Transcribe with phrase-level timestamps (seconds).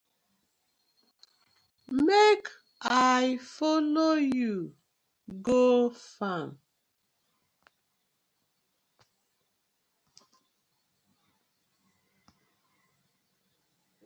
[2.05, 2.41] Mek
[3.17, 4.55] I follo you
[5.47, 6.47] go fam.